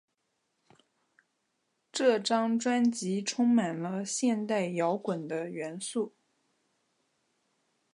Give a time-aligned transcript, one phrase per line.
[1.91, 6.15] 这张专辑充满了现代摇滚的元素。